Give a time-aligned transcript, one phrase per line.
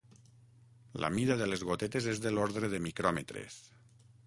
[1.03, 3.63] La mida de les gotetes és de l'ordre de micròmetres.